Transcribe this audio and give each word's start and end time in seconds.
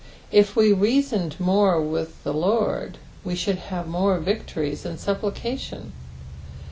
If 0.31 0.55
we 0.55 0.73
reasoned 0.73 1.39
more 1.39 1.79
with 1.79 2.23
the 2.23 2.33
Lord 2.33 2.97
we 3.23 3.35
should 3.35 3.57
have 3.69 3.87
more 3.87 4.17
victories 4.17 4.83
in 4.83 4.97
supplication. 4.97 5.91